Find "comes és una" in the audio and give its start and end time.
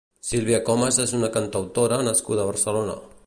0.69-1.29